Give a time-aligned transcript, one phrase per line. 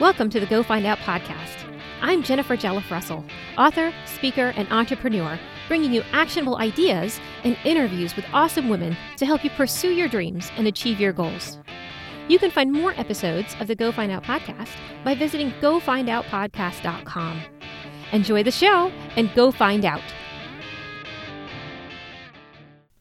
[0.00, 1.64] Welcome to the Go Find Out podcast.
[2.00, 3.24] I'm Jennifer Jelliff Russell,
[3.56, 9.42] author, speaker, and entrepreneur, bringing you actionable ideas and interviews with awesome women to help
[9.42, 11.58] you pursue your dreams and achieve your goals.
[12.28, 14.70] You can find more episodes of the Go Find Out podcast
[15.02, 17.42] by visiting gofindoutpodcast.com.
[18.12, 20.02] Enjoy the show and go find out.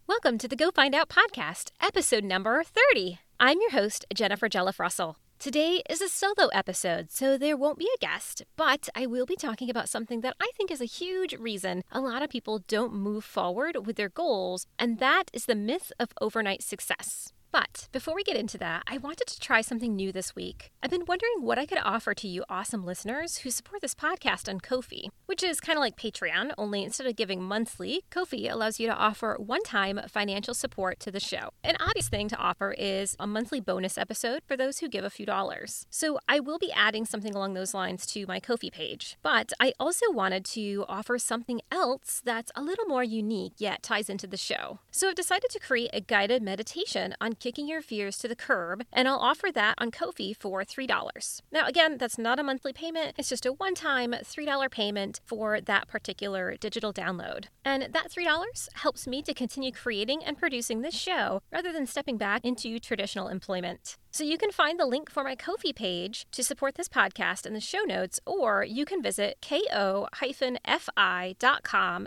[0.08, 3.20] Welcome to the Go Find Out podcast, episode number 30.
[3.40, 5.18] I'm your host, Jennifer Jelliff Russell.
[5.40, 9.36] Today is a solo episode, so there won't be a guest, but I will be
[9.36, 12.92] talking about something that I think is a huge reason a lot of people don't
[12.92, 17.34] move forward with their goals, and that is the myth of overnight success.
[17.52, 20.72] But before we get into that, I wanted to try something new this week.
[20.84, 24.50] I've been wondering what I could offer to you awesome listeners who support this podcast
[24.50, 28.80] on Ko-fi, which is kind of like Patreon, only instead of giving monthly, Ko-fi allows
[28.80, 31.50] you to offer one-time financial support to the show.
[31.64, 35.10] An obvious thing to offer is a monthly bonus episode for those who give a
[35.10, 35.86] few dollars.
[35.90, 39.18] So I will be adding something along those lines to my Ko-fi page.
[39.24, 44.10] But I also wanted to offer something else that's a little more unique yet ties
[44.10, 44.80] into the show.
[44.92, 48.84] So I've decided to create a guided meditation on kicking your fears to the curb,
[48.92, 51.42] and I'll offer that on Ko-fi for $3.
[51.52, 55.62] Now, again, that's not a monthly payment, it's just a one time $3 payment for
[55.62, 57.46] that particular digital download.
[57.64, 62.18] And that $3 helps me to continue creating and producing this show rather than stepping
[62.18, 63.98] back into traditional employment.
[64.18, 67.54] So you can find the link for my Ko-fi page to support this podcast in
[67.54, 70.08] the show notes, or you can visit ko-fi.com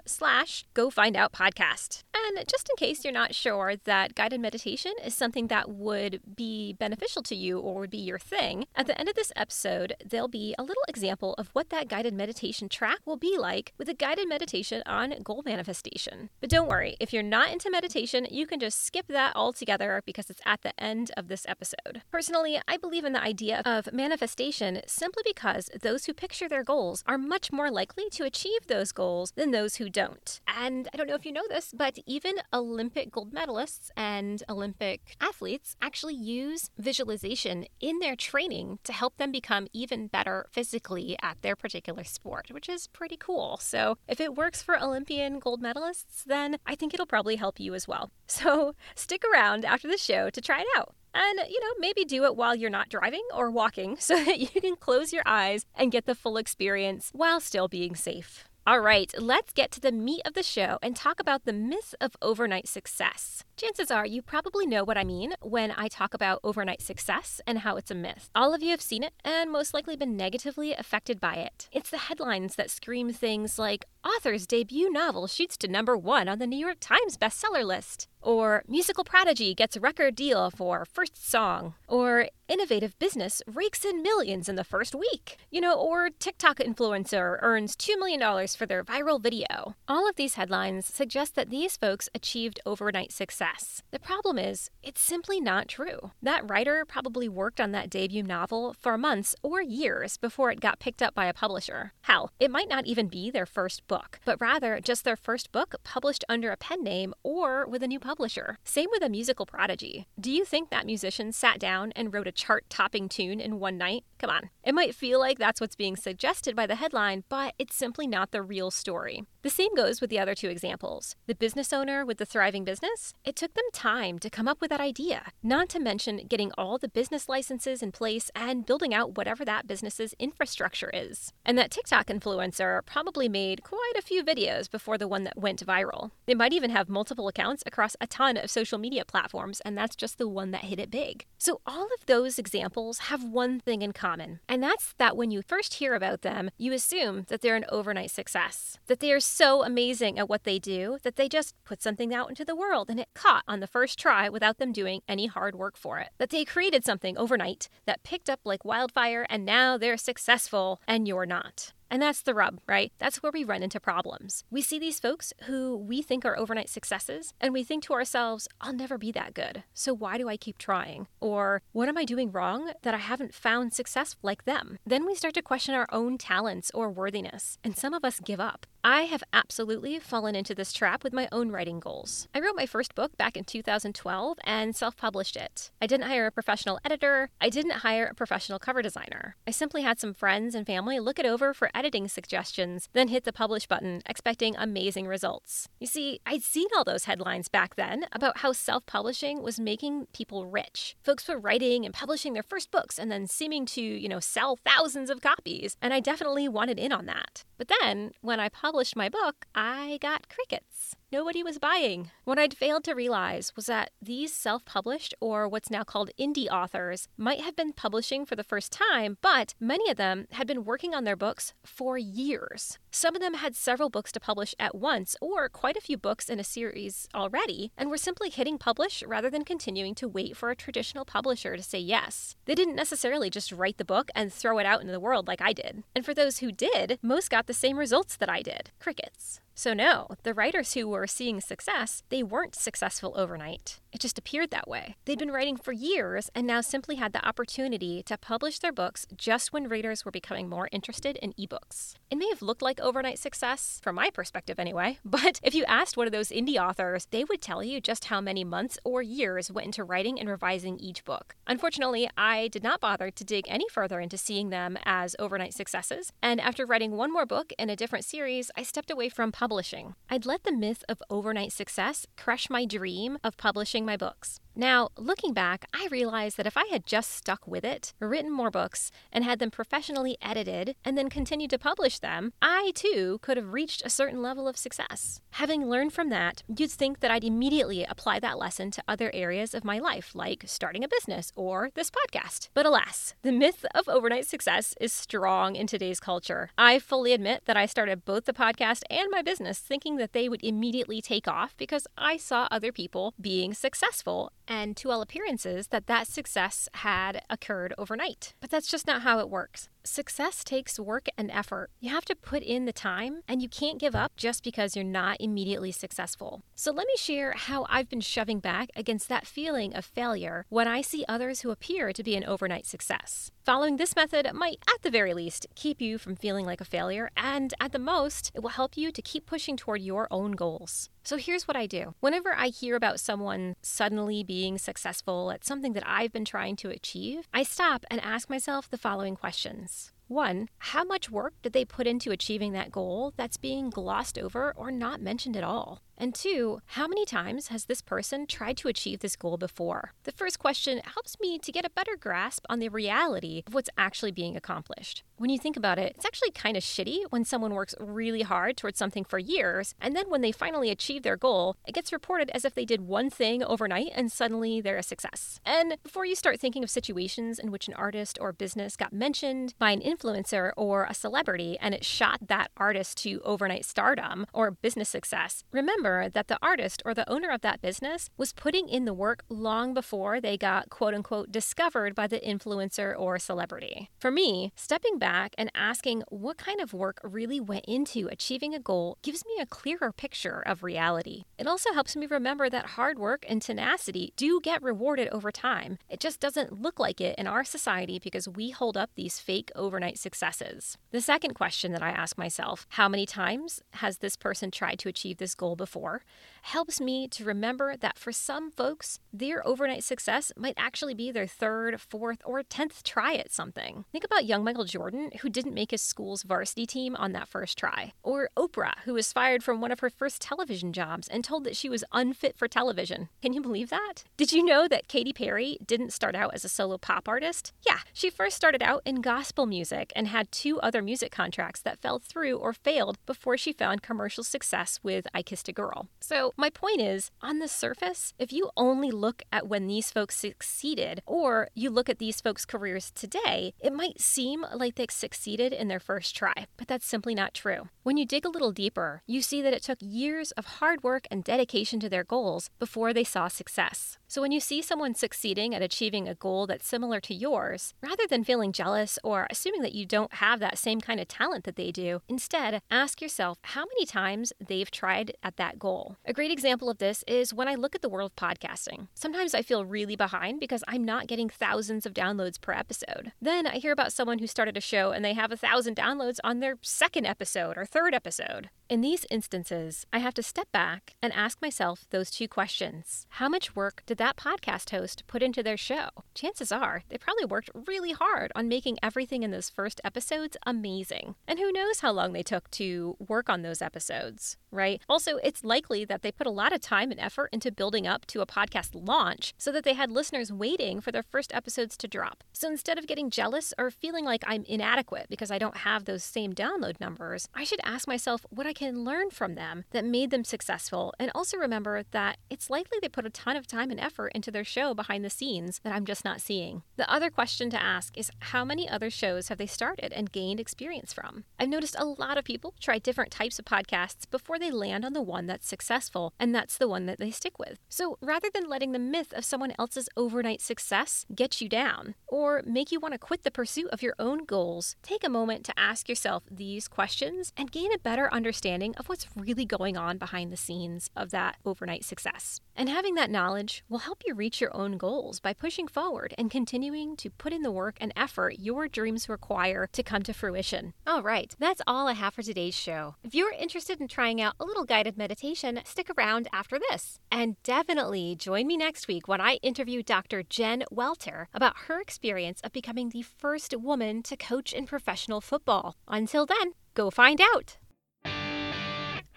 [0.07, 2.03] slash go find out podcast.
[2.13, 6.73] And just in case you're not sure that guided meditation is something that would be
[6.73, 10.27] beneficial to you or would be your thing, at the end of this episode, there'll
[10.27, 13.95] be a little example of what that guided meditation track will be like with a
[13.95, 16.29] guided meditation on goal manifestation.
[16.41, 20.29] But don't worry, if you're not into meditation, you can just skip that altogether because
[20.29, 22.00] it's at the end of this episode.
[22.11, 27.05] Personally, I believe in the idea of manifestation simply because those who picture their goals
[27.07, 30.41] are much more likely to achieve those goals than those who don't.
[30.47, 35.17] And I don't know if you know this, but even Olympic gold medalists and Olympic
[35.21, 41.41] athletes actually use visualization in their training to help them become even better physically at
[41.43, 43.59] their particular sport, which is pretty cool.
[43.61, 47.75] So if it works for Olympian gold medalists, then I think it'll probably help you
[47.75, 48.11] as well.
[48.27, 50.95] So stick around after the show to try it out.
[51.15, 54.49] And, you know, maybe do it while you're not driving or walking so that you
[54.49, 58.45] can close your eyes and get the full experience while still being safe.
[58.67, 61.95] All right, let's get to the meat of the show and talk about the myth
[61.99, 63.43] of overnight success.
[63.57, 67.61] Chances are you probably know what I mean when I talk about overnight success and
[67.61, 68.29] how it's a myth.
[68.35, 71.69] All of you have seen it and most likely been negatively affected by it.
[71.73, 76.39] It's the headlines that scream things like author's debut novel shoots to number one on
[76.39, 81.29] the New York Times bestseller list, or musical prodigy gets a record deal for first
[81.29, 86.59] song, or innovative business rakes in millions in the first week, you know, or TikTok
[86.59, 89.77] influencer earns $2 million for their viral video.
[89.87, 93.83] All of these headlines suggest that these folks achieved overnight success.
[93.93, 96.11] The problem is, it's simply not true.
[96.23, 100.81] That writer probably worked on that debut novel for months or years before it got
[100.81, 101.93] picked up by a publisher.
[102.03, 105.75] Hell, it might not even be their first book, but rather just their first book
[105.83, 108.57] published under a pen name or with a new publisher.
[108.63, 110.07] Same with a musical prodigy.
[110.19, 113.77] Do you think that musician sat down and wrote a chart topping tune in one
[113.77, 114.05] night?
[114.21, 114.51] Come on.
[114.63, 118.31] It might feel like that's what's being suggested by the headline, but it's simply not
[118.31, 119.25] the real story.
[119.43, 121.17] The same goes with the other two examples.
[121.27, 124.69] The business owner with the thriving business, it took them time to come up with
[124.69, 129.17] that idea, not to mention getting all the business licenses in place and building out
[129.17, 131.33] whatever that business's infrastructure is.
[131.43, 135.65] And that TikTok influencer probably made quite a few videos before the one that went
[135.65, 136.11] viral.
[136.27, 139.97] They might even have multiple accounts across a ton of social media platforms, and that's
[139.97, 141.25] just the one that hit it big.
[141.39, 145.41] So all of those examples have one thing in common, and that's that when you
[145.41, 149.65] first hear about them, you assume that they're an overnight success, that they are so
[149.65, 153.01] amazing at what they do that they just put something out into the world and
[153.01, 156.11] it caught on the first try without them doing any hard work for it.
[156.19, 161.07] That they created something overnight that picked up like wildfire and now they're successful and
[161.07, 161.73] you're not.
[161.91, 162.93] And that's the rub, right?
[162.99, 164.45] That's where we run into problems.
[164.49, 168.47] We see these folks who we think are overnight successes, and we think to ourselves,
[168.61, 169.65] I'll never be that good.
[169.75, 171.09] So why do I keep trying?
[171.21, 174.79] Or what am I doing wrong that I haven't found success like them?
[174.87, 178.39] Then we start to question our own talents or worthiness, and some of us give
[178.39, 178.67] up.
[178.83, 182.29] I have absolutely fallen into this trap with my own writing goals.
[182.35, 185.71] I wrote my first book back in 2012 and self published it.
[185.83, 189.37] I didn't hire a professional editor, I didn't hire a professional cover designer.
[189.47, 193.25] I simply had some friends and family look it over for editing suggestions, then hit
[193.25, 195.69] the publish button, expecting amazing results.
[195.79, 200.07] You see, I'd seen all those headlines back then about how self publishing was making
[200.15, 200.97] people rich.
[201.03, 204.57] Folks were writing and publishing their first books and then seeming to, you know, sell
[204.65, 207.45] thousands of copies, and I definitely wanted in on that.
[207.59, 212.11] But then, when I published my book, I got crickets nobody was buying.
[212.25, 216.49] What I'd failed to realize was that these self published, or what's now called indie
[216.49, 220.65] authors, might have been publishing for the first time, but many of them had been
[220.65, 222.79] working on their books for years.
[222.91, 226.29] Some of them had several books to publish at once, or quite a few books
[226.29, 230.51] in a series already, and were simply hitting publish rather than continuing to wait for
[230.51, 232.37] a traditional publisher to say yes.
[232.45, 235.41] They didn't necessarily just write the book and throw it out into the world like
[235.41, 235.83] I did.
[235.95, 239.41] And for those who did, most got the same results that I did crickets.
[239.61, 243.79] So, no, the writers who were seeing success, they weren't successful overnight.
[243.93, 244.97] It just appeared that way.
[245.05, 249.07] They'd been writing for years and now simply had the opportunity to publish their books
[249.15, 251.93] just when readers were becoming more interested in ebooks.
[252.11, 255.95] It may have looked like overnight success, from my perspective anyway, but if you asked
[255.95, 259.51] one of those indie authors, they would tell you just how many months or years
[259.51, 261.35] went into writing and revising each book.
[261.47, 266.13] Unfortunately, I did not bother to dig any further into seeing them as overnight successes,
[266.23, 269.95] and after writing one more book in a different series, I stepped away from publishing.
[270.09, 274.39] I'd let the myth of overnight success crush my dream of publishing my books.
[274.57, 278.51] Now, looking back, I realized that if I had just stuck with it, written more
[278.51, 283.37] books, and had them professionally edited, and then continued to publish them, I too could
[283.37, 285.21] have reached a certain level of success.
[285.33, 289.55] Having learned from that, you'd think that I'd immediately apply that lesson to other areas
[289.55, 292.49] of my life, like starting a business or this podcast.
[292.53, 296.51] But alas, the myth of overnight success is strong in today's culture.
[296.59, 300.29] I fully admit that I started both the podcast and my business thinking that they
[300.29, 305.69] would immediately take off because I saw other people being successful and to all appearances,
[305.69, 308.35] that that success had occurred overnight.
[308.41, 309.69] But that's just not how it works.
[309.83, 311.71] Success takes work and effort.
[311.81, 314.85] You have to put in the time, and you can't give up just because you're
[314.85, 316.43] not immediately successful.
[316.55, 320.69] So, let me share how I've been shoving back against that feeling of failure when
[320.69, 323.31] I see others who appear to be an overnight success.
[323.45, 327.11] Following this method might, at the very least, keep you from feeling like a failure,
[327.17, 330.91] and at the most, it will help you to keep pushing toward your own goals.
[331.03, 331.95] So here's what I do.
[332.01, 336.71] Whenever I hear about someone suddenly being successful at something that I've been trying to
[336.71, 339.70] achieve, I stop and ask myself the following questions.
[340.11, 344.53] One, how much work did they put into achieving that goal that's being glossed over
[344.57, 345.83] or not mentioned at all?
[346.01, 349.93] And two, how many times has this person tried to achieve this goal before?
[350.05, 353.69] The first question helps me to get a better grasp on the reality of what's
[353.77, 355.03] actually being accomplished.
[355.19, 358.57] When you think about it, it's actually kind of shitty when someone works really hard
[358.57, 362.31] towards something for years, and then when they finally achieve their goal, it gets reported
[362.31, 365.39] as if they did one thing overnight and suddenly they're a success.
[365.45, 369.53] And before you start thinking of situations in which an artist or business got mentioned
[369.59, 374.51] by an influencer or a celebrity and it shot that artist to overnight stardom or
[374.51, 378.69] business success, remember remember that the artist or the owner of that business was putting
[378.69, 383.91] in the work long before they got quote unquote discovered by the influencer or celebrity.
[383.99, 388.61] For me, stepping back and asking what kind of work really went into achieving a
[388.61, 391.25] goal gives me a clearer picture of reality.
[391.39, 395.79] It also helps me remember that hard work and tenacity do get rewarded over time.
[395.89, 399.51] It just doesn't look like it in our society because we hold up these fake
[399.55, 400.77] overnight successes.
[400.91, 404.89] The second question that I ask myself how many times has this person tried to
[404.89, 405.70] achieve this goal before?
[405.71, 406.03] Before
[406.43, 411.27] helps me to remember that for some folks, their overnight success might actually be their
[411.27, 413.85] third, fourth, or tenth try at something.
[413.93, 417.59] Think about young Michael Jordan, who didn't make his school's varsity team on that first
[417.59, 421.45] try, or Oprah, who was fired from one of her first television jobs and told
[421.45, 423.09] that she was unfit for television.
[423.23, 424.05] Can you believe that?
[424.17, 427.53] Did you know that Katy Perry didn't start out as a solo pop artist?
[427.67, 431.81] Yeah, she first started out in gospel music and had two other music contracts that
[431.81, 435.89] fell through or failed before she found commercial success with I Kissed a Girl.
[436.01, 440.17] So, my point is on the surface, if you only look at when these folks
[440.17, 445.53] succeeded, or you look at these folks' careers today, it might seem like they succeeded
[445.53, 447.69] in their first try, but that's simply not true.
[447.83, 451.07] When you dig a little deeper, you see that it took years of hard work
[451.11, 453.99] and dedication to their goals before they saw success.
[454.07, 458.07] So, when you see someone succeeding at achieving a goal that's similar to yours, rather
[458.09, 461.57] than feeling jealous or assuming that you don't have that same kind of talent that
[461.57, 465.97] they do, instead ask yourself how many times they've tried at that goal.
[466.05, 468.89] A great example of this is when I look at the world of podcasting.
[468.93, 473.13] Sometimes I feel really behind because I'm not getting thousands of downloads per episode.
[473.23, 476.19] Then I hear about someone who started a show and they have a thousand downloads
[476.23, 478.51] on their second episode or third episode.
[478.71, 483.05] In these instances, I have to step back and ask myself those two questions.
[483.19, 485.89] How much work did that podcast host put into their show?
[486.15, 491.17] Chances are they probably worked really hard on making everything in those first episodes amazing.
[491.27, 494.81] And who knows how long they took to work on those episodes, right?
[494.89, 498.07] Also, it's likely that they put a lot of time and effort into building up
[498.07, 501.89] to a podcast launch so that they had listeners waiting for their first episodes to
[501.89, 502.23] drop.
[502.33, 506.05] So instead of getting jealous or feeling like I'm inadequate because I don't have those
[506.05, 510.11] same download numbers, I should ask myself what I can learn from them that made
[510.11, 513.81] them successful and also remember that it's likely they put a ton of time and
[513.81, 516.63] effort into their show behind the scenes that I'm just not seeing.
[516.77, 520.39] The other question to ask is how many other shows have they started and gained
[520.39, 521.25] experience from?
[521.39, 524.93] I've noticed a lot of people try different types of podcasts before they land on
[524.93, 527.59] the one that's successful, and that's the one that they stick with.
[527.71, 532.43] So rather than letting the myth of someone else's overnight success get you down or
[532.45, 535.59] make you want to quit the pursuit of your own goals, take a moment to
[535.59, 540.33] ask yourself these questions and gain a better understanding of what's really going on behind
[540.33, 542.41] the scenes of that overnight success.
[542.57, 546.31] And having that knowledge will help you reach your own goals by pushing forward and
[546.31, 550.75] continuing to put in the work and effort your dreams require to come to fruition.
[550.85, 552.97] All right, that's all I have for today's show.
[553.05, 556.99] If you're interested in trying out a little guided meditation, stick around after this.
[557.11, 560.25] And definitely join me next week when I interview Dr.
[560.25, 565.77] Jen Welter about her experience of becoming the first woman to coach in professional football.
[565.87, 567.60] Until then, go find out.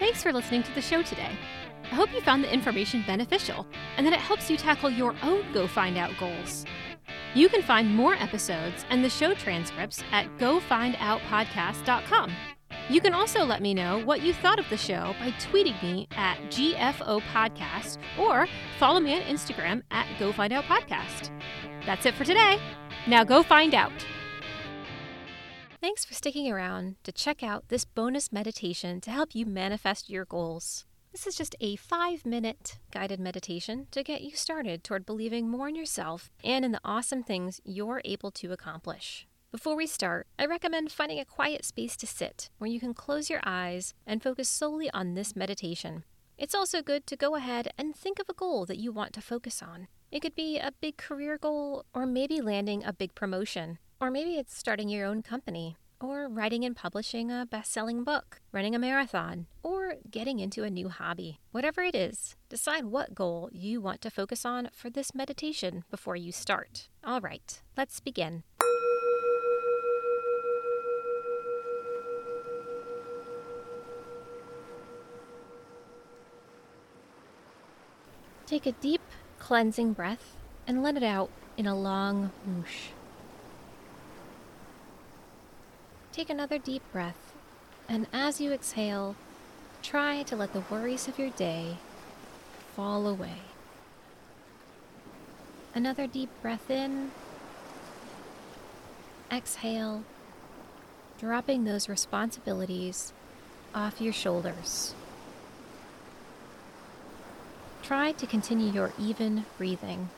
[0.04, 1.32] Thanks for listening to the show today.
[1.86, 5.50] I hope you found the information beneficial and that it helps you tackle your own
[5.54, 6.66] Go Find Out goals.
[7.34, 12.34] You can find more episodes and the show transcripts at gofindoutpodcast.com.
[12.90, 16.10] You can also let me know what you thought of the show by tweeting me
[16.18, 18.46] at GFO Podcast or
[18.80, 21.32] follow me on Instagram at Go Find Out Podcast.
[21.86, 22.60] That's it for today.
[23.08, 23.94] Now go find out.
[25.84, 30.24] Thanks for sticking around to check out this bonus meditation to help you manifest your
[30.24, 30.86] goals.
[31.12, 35.68] This is just a five minute guided meditation to get you started toward believing more
[35.68, 39.28] in yourself and in the awesome things you're able to accomplish.
[39.52, 43.30] Before we start, I recommend finding a quiet space to sit where you can close
[43.30, 46.06] your eyes and focus solely on this meditation.
[46.38, 49.22] It's also good to go ahead and think of a goal that you want to
[49.22, 49.90] focus on.
[50.14, 54.36] It could be a big career goal, or maybe landing a big promotion, or maybe
[54.36, 58.80] it's starting your own company, or writing and publishing a best selling book, running a
[58.80, 61.40] marathon, or getting into a new hobby.
[61.52, 66.16] Whatever it is, decide what goal you want to focus on for this meditation before
[66.16, 66.90] you start.
[67.04, 68.44] All right, let's begin.
[78.46, 79.02] Take a deep,
[79.44, 82.88] cleansing breath and let it out in a long whoosh.
[86.14, 87.34] Take another deep breath,
[87.90, 89.18] and as you exhale,
[89.82, 91.76] try to let the worries of your day
[92.74, 93.42] fall away.
[95.76, 97.12] Another deep breath in.
[99.30, 100.06] Exhale,
[101.20, 103.12] dropping those responsibilities
[103.76, 104.96] off your shoulders.
[107.84, 110.10] Try to continue your even breathing,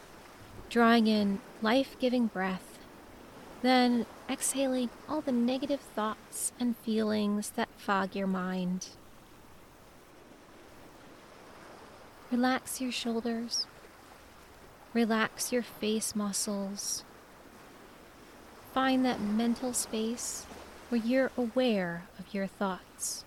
[0.69, 2.75] drawing in life giving breath
[3.65, 8.89] then exhaling all the negative thoughts and feelings that fog your mind.
[12.31, 13.65] Relax your shoulders.
[14.93, 17.03] Relax your face muscles.
[18.71, 20.45] Find that mental space
[20.89, 23.25] where you're aware of your thoughts.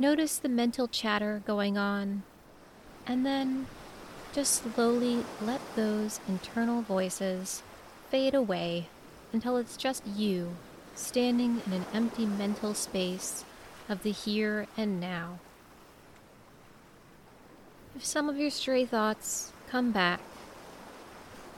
[0.00, 2.22] Notice the mental chatter going on,
[3.06, 3.66] and then
[4.32, 7.62] just slowly let those internal voices
[8.08, 8.88] fade away
[9.34, 10.56] until it's just you
[10.94, 13.44] standing in an empty mental space
[13.90, 15.38] of the here and now.
[17.94, 20.22] If some of your stray thoughts come back,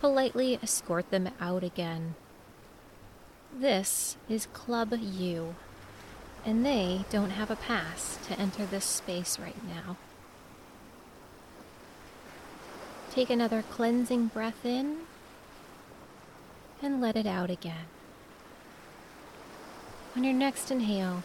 [0.01, 2.17] politely escort them out again.
[3.57, 5.55] This is Club You,
[6.45, 9.97] and they don't have a pass to enter this space right now.
[13.11, 14.99] Take another cleansing breath in
[16.83, 17.87] and let it out again.
[20.17, 21.23] On your next inhale,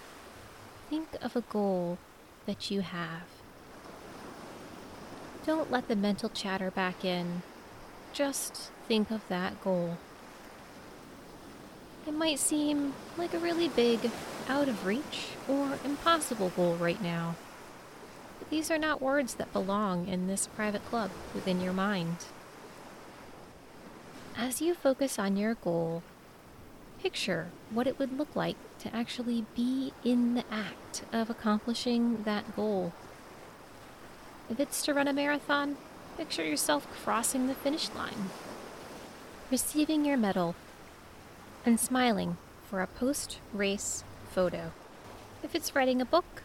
[0.89, 1.97] think of a goal
[2.45, 3.23] that you have.
[5.45, 7.41] Don't let the mental chatter back in.
[8.13, 9.97] Just think of that goal.
[12.07, 14.09] It might seem like a really big,
[14.47, 17.35] out of reach, or impossible goal right now.
[18.39, 22.25] But these are not words that belong in this private club within your mind.
[24.37, 26.01] As you focus on your goal,
[27.01, 32.55] picture what it would look like to actually be in the act of accomplishing that
[32.55, 32.93] goal.
[34.49, 35.75] If it's to run a marathon,
[36.15, 38.29] picture yourself crossing the finish line,
[39.51, 40.55] receiving your medal,
[41.67, 42.37] and smiling
[42.69, 44.71] for a post race photo.
[45.43, 46.41] If it's writing a book,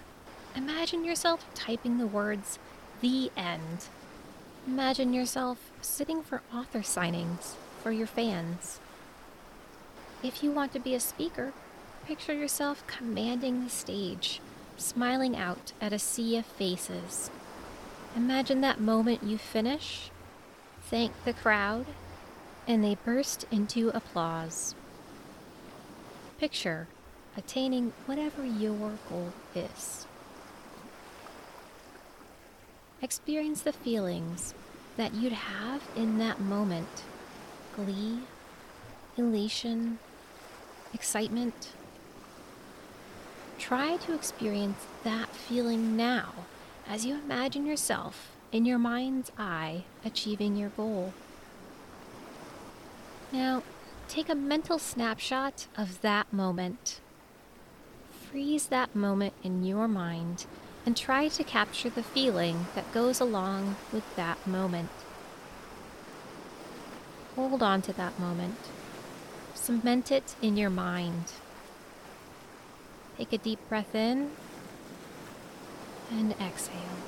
[0.57, 2.59] imagine yourself typing the words,
[3.01, 3.87] The End.
[4.67, 8.81] Imagine yourself sitting for author signings for your fans.
[10.25, 11.53] If you want to be a speaker,
[12.05, 14.41] picture yourself commanding the stage,
[14.77, 17.31] smiling out at a sea of faces.
[18.17, 20.11] Imagine that moment you finish,
[20.83, 21.87] thank the crowd,
[22.67, 24.75] and they burst into applause.
[26.43, 26.89] Picture
[27.37, 30.09] attaining whatever your goal is.
[33.01, 34.53] Experience the feelings
[34.97, 37.05] that you'd have in that moment
[37.77, 38.19] glee,
[39.17, 40.01] elation,
[40.93, 41.69] excitement.
[43.61, 46.33] Try to experience that feeling now
[46.89, 51.15] as you imagine yourself in your mind's eye achieving your goal.
[53.31, 53.63] Now,
[54.13, 57.01] take a mental snapshot of that moment.
[58.31, 60.45] Freeze that moment in your mind
[60.85, 64.91] and try to capture the feeling that goes along with that moment.
[67.37, 68.59] Hold on to that moment.
[69.55, 71.33] Cement it in your mind.
[73.17, 74.33] Take a deep breath in
[76.11, 76.99] and exhale.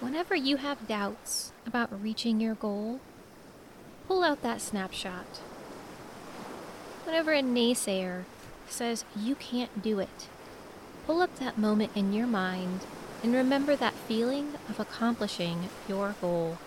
[0.00, 3.00] Whenever you have doubts about reaching your goal,
[4.06, 5.40] pull out that snapshot.
[7.04, 8.24] Whenever a naysayer
[8.68, 10.28] says you can't do it,
[11.06, 12.80] pull up that moment in your mind
[13.22, 16.58] and remember that feeling of accomplishing your goal.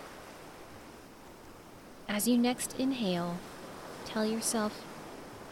[2.08, 3.38] As you next inhale,
[4.04, 4.84] tell yourself,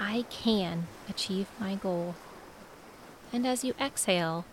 [0.01, 2.15] I can achieve my goal.
[3.33, 4.45] And as you exhale,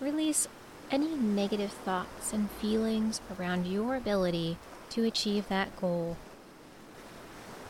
[0.00, 0.48] release
[0.90, 4.56] any negative thoughts and feelings around your ability
[4.90, 6.16] to achieve that goal.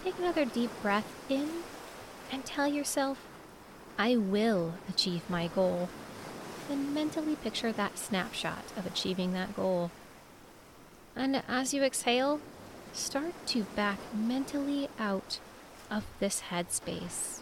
[0.02, 1.48] Take another deep breath in
[2.32, 3.18] and tell yourself,
[3.98, 5.88] I will achieve my goal.
[6.68, 9.90] Then mentally picture that snapshot of achieving that goal.
[11.14, 12.40] And as you exhale,
[12.92, 15.38] start to back mentally out
[15.90, 17.40] of this headspace.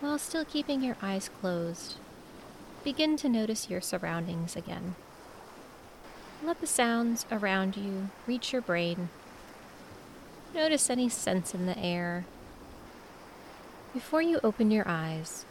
[0.00, 1.94] While still keeping your eyes closed,
[2.84, 4.94] begin to notice your surroundings again.
[6.44, 9.08] Let the sounds around you reach your brain.
[10.54, 12.24] Notice any scents in the air
[13.94, 15.44] before you open your eyes,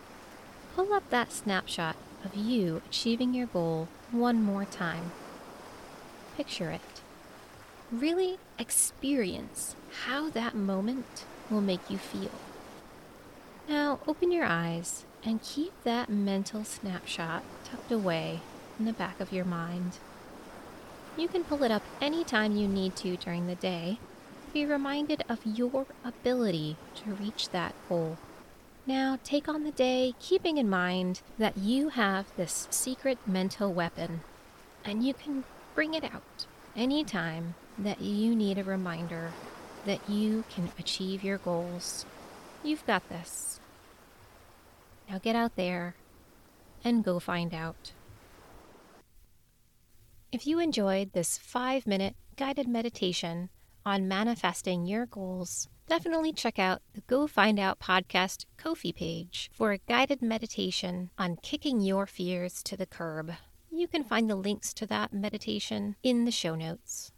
[0.76, 5.14] pull up that snapshot of you achieving your goal one more time.
[6.36, 6.82] Picture it.
[7.90, 12.32] Really experience how that moment will make you feel.
[13.70, 18.42] Now open your eyes and keep that mental snapshot tucked away
[18.78, 20.00] in the back of your mind.
[21.16, 24.00] You can pull it up anytime you need to during the day
[24.54, 28.18] be reminded of your ability to reach that goal.
[28.86, 34.22] Now take on the day, keeping in mind that you have this secret mental weapon,
[34.86, 39.32] and you can bring it out anytime that you need a reminder
[39.86, 42.06] that you can achieve your goals.
[42.64, 43.60] You've got this.
[45.10, 45.96] Now get out there
[46.84, 47.94] and go find out.
[50.32, 53.50] If you enjoyed this five minute guided meditation
[53.86, 59.72] on manifesting your goals, definitely check out the Go Find Out podcast Ko-fi page for
[59.72, 63.34] a guided meditation on kicking your fears to the curb.
[63.72, 67.12] You can find the links to that meditation in the show notes.